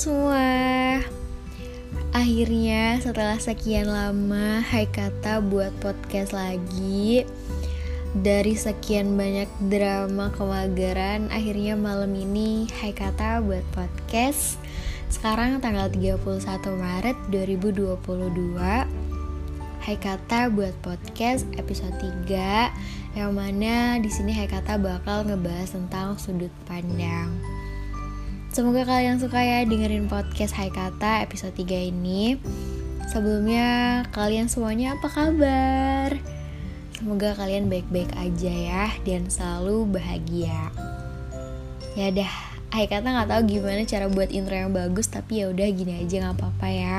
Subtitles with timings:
[0.00, 0.96] semua.
[2.16, 7.28] Akhirnya setelah sekian lama Hai Kata buat podcast lagi
[8.16, 14.56] Dari sekian banyak drama kemageran Akhirnya malam ini Hai Kata buat podcast.
[15.12, 16.16] Sekarang tanggal 31
[16.80, 18.56] Maret 2022
[19.84, 21.92] Hai Kata buat podcast episode
[22.24, 27.59] 3 Yang mana di sini Hai Kata bakal ngebahas tentang sudut pandang
[28.60, 32.36] Semoga kalian suka ya dengerin podcast Hai Kata episode 3 ini
[33.08, 36.12] Sebelumnya kalian semuanya apa kabar?
[36.92, 40.68] Semoga kalian baik-baik aja ya dan selalu bahagia
[41.96, 42.28] Ya dah,
[42.68, 46.28] Hai Kata gak tahu gimana cara buat intro yang bagus Tapi ya udah gini aja
[46.28, 46.96] gak apa-apa ya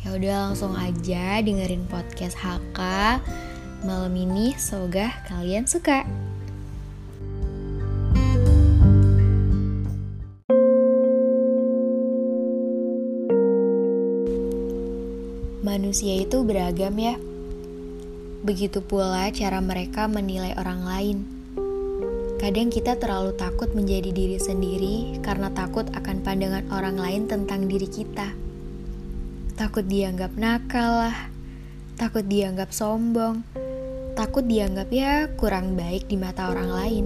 [0.00, 2.80] Ya udah langsung aja dengerin podcast HK
[3.80, 6.04] malam ini semoga kalian suka.
[15.90, 17.18] Manusia itu beragam ya.
[18.46, 21.18] Begitu pula cara mereka menilai orang lain.
[22.38, 27.90] Kadang kita terlalu takut menjadi diri sendiri karena takut akan pandangan orang lain tentang diri
[27.90, 28.30] kita.
[29.58, 31.26] Takut dianggap nakal lah,
[31.98, 33.42] takut dianggap sombong,
[34.14, 37.04] takut dianggap ya kurang baik di mata orang lain.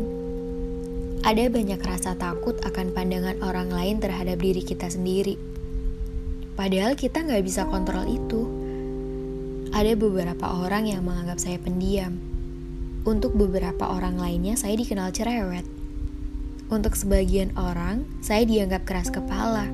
[1.24, 5.40] Ada banyak rasa takut akan pandangan orang lain terhadap diri kita sendiri.
[6.52, 8.63] Padahal kita nggak bisa kontrol itu.
[9.74, 12.14] Ada beberapa orang yang menganggap saya pendiam.
[13.02, 15.66] Untuk beberapa orang lainnya, saya dikenal cerewet.
[16.70, 19.66] Untuk sebagian orang, saya dianggap keras kepala.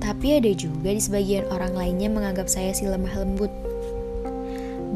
[0.00, 3.52] Tapi ada juga di sebagian orang lainnya menganggap saya si lemah lembut.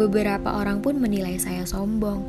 [0.01, 2.25] Beberapa orang pun menilai saya sombong.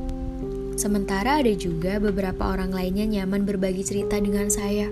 [0.75, 4.91] Sementara ada juga beberapa orang lainnya nyaman berbagi cerita dengan saya.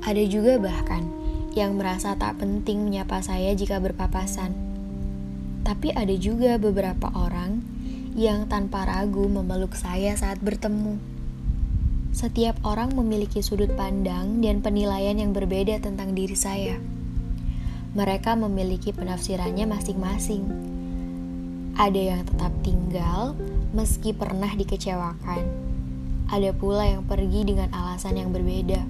[0.00, 1.04] Ada juga bahkan
[1.52, 4.67] yang merasa tak penting menyapa saya jika berpapasan.
[5.62, 7.62] Tapi ada juga beberapa orang
[8.18, 10.98] yang tanpa ragu memeluk saya saat bertemu.
[12.10, 16.82] Setiap orang memiliki sudut pandang dan penilaian yang berbeda tentang diri saya.
[17.94, 20.42] Mereka memiliki penafsirannya masing-masing.
[21.78, 23.38] Ada yang tetap tinggal
[23.70, 25.42] meski pernah dikecewakan.
[26.26, 28.82] Ada pula yang pergi dengan alasan yang berbeda.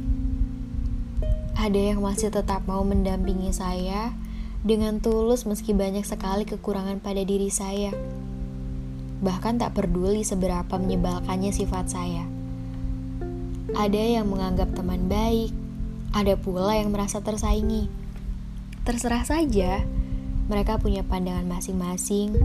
[1.58, 4.14] Ada yang masih tetap mau mendampingi saya
[4.68, 7.88] dengan tulus meski banyak sekali kekurangan pada diri saya.
[9.24, 12.28] Bahkan tak peduli seberapa menyebalkannya sifat saya.
[13.72, 15.56] Ada yang menganggap teman baik,
[16.12, 17.88] ada pula yang merasa tersaingi.
[18.84, 19.88] Terserah saja,
[20.52, 22.36] mereka punya pandangan masing-masing,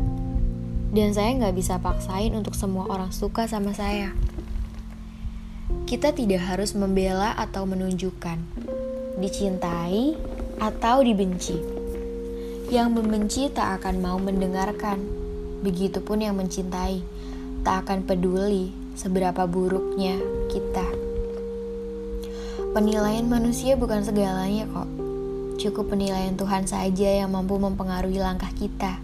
[0.95, 4.15] dan saya nggak bisa paksain untuk semua orang suka sama saya.
[5.83, 8.39] Kita tidak harus membela atau menunjukkan,
[9.19, 10.15] dicintai
[10.59, 11.72] atau dibenci.
[12.71, 15.03] Yang membenci tak akan mau mendengarkan,
[15.63, 17.03] begitupun yang mencintai
[17.63, 20.19] tak akan peduli seberapa buruknya
[20.51, 20.85] kita.
[22.75, 24.89] Penilaian manusia bukan segalanya kok.
[25.61, 28.99] Cukup penilaian Tuhan saja yang mampu mempengaruhi langkah kita.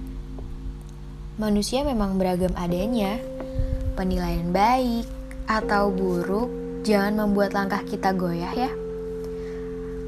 [1.40, 3.16] Manusia memang beragam adanya.
[3.96, 5.08] Penilaian baik
[5.48, 6.52] atau buruk
[6.84, 8.72] jangan membuat langkah kita goyah ya.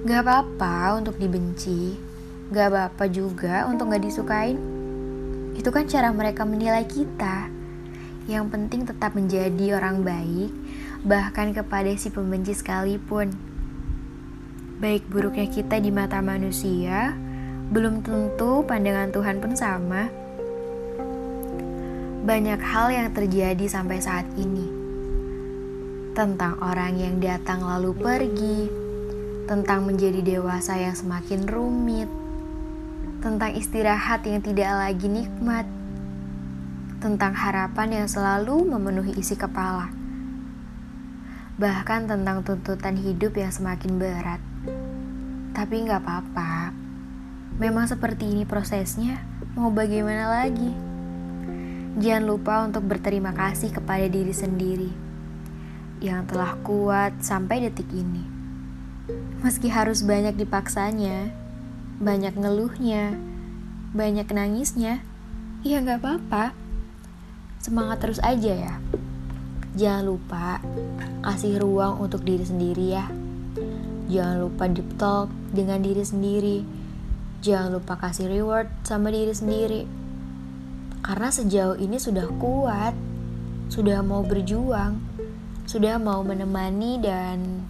[0.01, 1.93] Gak apa-apa untuk dibenci,
[2.51, 4.59] gak apa-apa juga untuk gak disukain.
[5.55, 7.47] Itu kan cara mereka menilai kita.
[8.27, 10.51] Yang penting tetap menjadi orang baik,
[11.07, 13.51] bahkan kepada si pembenci sekalipun
[14.81, 17.13] baik buruknya kita di mata manusia,
[17.69, 20.09] belum tentu pandangan Tuhan pun sama.
[22.25, 24.81] Banyak hal yang terjadi sampai saat ini
[26.17, 28.67] tentang orang yang datang lalu pergi,
[29.45, 32.09] tentang menjadi dewasa yang semakin rumit,
[33.21, 35.69] tentang istirahat yang tidak lagi nikmat,
[36.97, 39.93] tentang harapan yang selalu memenuhi isi kepala,
[41.61, 44.41] bahkan tentang tuntutan hidup yang semakin berat.
[45.53, 46.73] Tapi nggak apa-apa.
[47.61, 49.21] Memang seperti ini prosesnya.
[49.53, 50.73] Mau bagaimana lagi?
[52.01, 54.91] Jangan lupa untuk berterima kasih kepada diri sendiri
[56.01, 58.25] yang telah kuat sampai detik ini.
[59.45, 61.29] Meski harus banyak dipaksanya,
[62.01, 63.13] banyak ngeluhnya,
[63.93, 65.05] banyak nangisnya,
[65.61, 66.57] ya nggak apa-apa.
[67.61, 68.75] Semangat terus aja ya.
[69.77, 70.57] Jangan lupa
[71.21, 73.05] kasih ruang untuk diri sendiri ya.
[74.09, 76.65] Jangan lupa deep talk dengan diri sendiri.
[77.45, 79.81] Jangan lupa kasih reward sama diri sendiri.
[81.05, 82.97] Karena sejauh ini sudah kuat,
[83.69, 84.97] sudah mau berjuang,
[85.69, 87.61] sudah mau menemani dan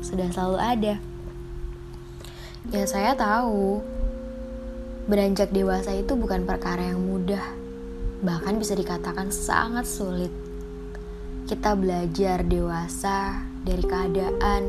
[0.00, 0.96] sudah selalu ada.
[2.74, 3.78] Ya saya tahu,
[5.06, 7.54] beranjak dewasa itu bukan perkara yang mudah,
[8.26, 10.34] bahkan bisa dikatakan sangat sulit.
[11.46, 14.66] Kita belajar dewasa dari keadaan,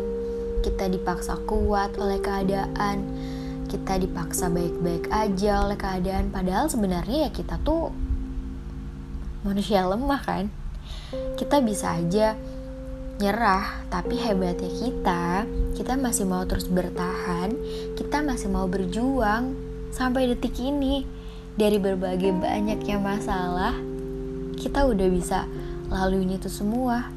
[0.62, 3.02] kita dipaksa kuat oleh keadaan,
[3.66, 7.90] kita dipaksa baik-baik aja oleh keadaan, padahal sebenarnya ya kita tuh
[9.42, 10.54] manusia lemah kan.
[11.34, 12.38] Kita bisa aja
[13.18, 17.50] nyerah, tapi hebatnya kita, kita masih mau terus bertahan,
[17.98, 19.58] kita masih mau berjuang
[19.90, 21.02] sampai detik ini.
[21.58, 23.74] Dari berbagai banyaknya masalah,
[24.62, 25.50] kita udah bisa
[25.90, 27.10] laluin itu semua.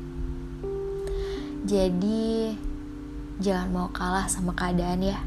[1.68, 2.56] Jadi,
[3.36, 5.20] jangan mau kalah sama keadaan ya.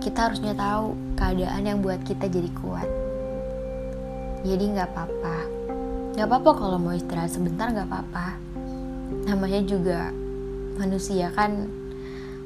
[0.00, 2.88] Kita harusnya tahu keadaan yang buat kita jadi kuat.
[4.40, 5.36] Jadi nggak apa-apa.
[6.16, 8.45] Nggak apa-apa kalau mau istirahat sebentar nggak apa-apa
[9.26, 10.10] namanya juga
[10.76, 11.70] manusia kan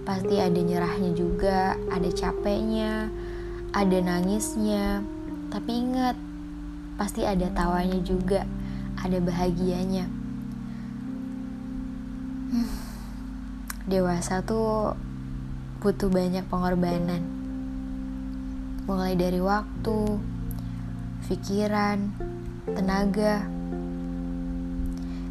[0.04, 3.12] pasti ada nyerahnya juga, ada capeknya,
[3.70, 5.04] ada nangisnya.
[5.50, 6.16] Tapi ingat,
[6.98, 8.46] pasti ada tawanya juga,
[8.98, 10.06] ada bahagianya.
[12.50, 12.70] Hmm,
[13.86, 14.98] dewasa tuh
[15.78, 17.22] butuh banyak pengorbanan.
[18.90, 20.18] Mulai dari waktu,
[21.30, 22.10] pikiran,
[22.74, 23.46] tenaga,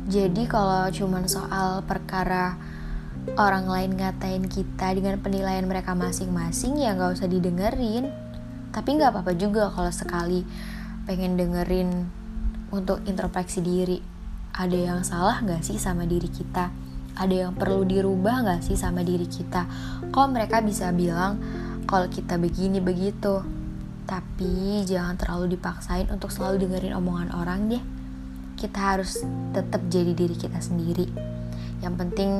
[0.09, 2.57] jadi kalau cuman soal perkara
[3.37, 8.09] orang lain ngatain kita dengan penilaian mereka masing-masing ya nggak usah didengerin.
[8.73, 10.41] Tapi nggak apa-apa juga kalau sekali
[11.05, 12.09] pengen dengerin
[12.73, 14.01] untuk introspeksi diri.
[14.49, 16.73] Ada yang salah nggak sih sama diri kita?
[17.13, 19.69] Ada yang perlu dirubah nggak sih sama diri kita?
[20.09, 21.37] Kok mereka bisa bilang
[21.85, 23.45] kalau kita begini begitu?
[24.09, 27.98] Tapi jangan terlalu dipaksain untuk selalu dengerin omongan orang deh
[28.59, 29.23] kita harus
[29.55, 31.07] tetap jadi diri kita sendiri.
[31.79, 32.31] Yang penting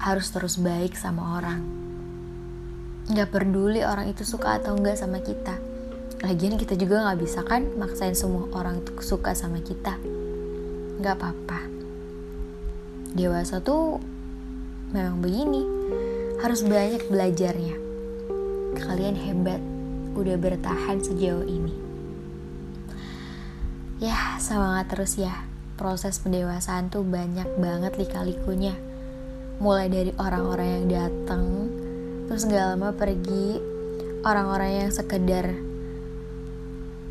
[0.00, 1.60] harus terus baik sama orang.
[3.12, 5.60] Gak peduli orang itu suka atau enggak sama kita.
[6.24, 10.00] Lagian kita juga gak bisa kan maksain semua orang suka sama kita.
[11.04, 11.60] Gak apa-apa.
[13.12, 14.00] Dewasa tuh
[14.96, 15.68] memang begini.
[16.40, 17.76] Harus banyak belajarnya.
[18.80, 19.60] Kalian hebat
[20.16, 21.83] udah bertahan sejauh ini
[24.02, 25.34] ya semangat terus ya.
[25.74, 28.78] Proses pendewasaan tuh banyak banget lika-likunya
[29.58, 31.70] mulai dari orang-orang yang datang
[32.26, 33.58] terus gak lama pergi
[34.26, 35.54] orang-orang yang sekedar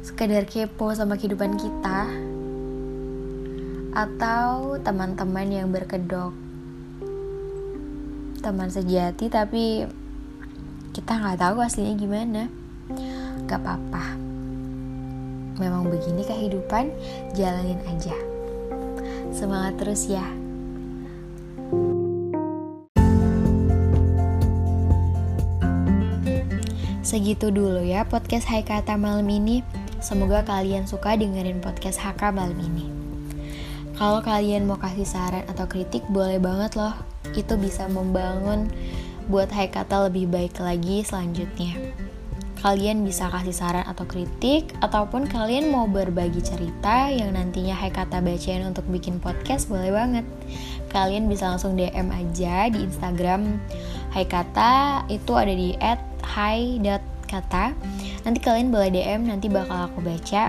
[0.04, 2.08] sekedar kepo sama kehidupan kita
[3.94, 6.34] atau teman-teman yang berkedok.
[8.44, 9.88] Teman sejati tapi
[10.92, 12.44] kita nggak tahu aslinya gimana.
[13.48, 14.23] Gak apa-apa
[15.64, 16.92] memang begini kehidupan,
[17.32, 18.16] jalanin aja.
[19.32, 20.28] Semangat terus ya.
[27.04, 29.64] Segitu dulu ya podcast Hai Kata malam ini.
[30.04, 32.90] Semoga kalian suka dengerin podcast HK malam ini.
[33.96, 36.98] Kalau kalian mau kasih saran atau kritik boleh banget loh.
[37.38, 38.68] Itu bisa membangun
[39.30, 41.93] buat Hai Kata lebih baik lagi selanjutnya
[42.64, 48.24] kalian bisa kasih saran atau kritik ataupun kalian mau berbagi cerita yang nantinya Hai Kata
[48.24, 50.24] bacain untuk bikin podcast boleh banget.
[50.88, 53.60] Kalian bisa langsung DM aja di Instagram
[54.16, 55.76] Hai Kata itu ada di
[56.24, 57.66] @hai.kata.
[58.24, 60.48] Nanti kalian boleh DM nanti bakal aku baca.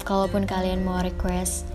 [0.00, 1.68] Kalaupun kalian mau request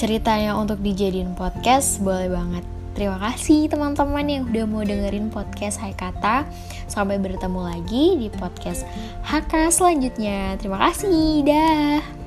[0.00, 2.73] ceritanya untuk dijadiin podcast boleh banget.
[2.94, 6.46] Terima kasih teman-teman yang udah mau dengerin podcast Hai Kata.
[6.86, 8.86] Sampai bertemu lagi di podcast
[9.26, 10.54] HK selanjutnya.
[10.62, 11.42] Terima kasih.
[11.42, 12.23] Dah.